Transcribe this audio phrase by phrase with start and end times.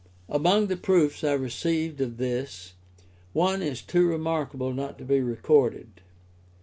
[0.29, 2.73] Among the proofs I received of this,
[3.33, 6.01] one is too remarkable not to be recorded.